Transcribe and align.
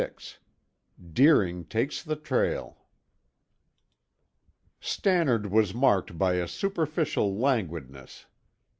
XXVI 0.09 0.33
DEERING 1.13 1.65
TAKES 1.65 2.01
THE 2.05 2.15
TRAIL 2.15 2.75
Stannard 4.79 5.51
was 5.51 5.75
marked 5.75 6.17
by 6.17 6.37
a 6.37 6.47
superficial 6.47 7.35
languidness. 7.37 8.25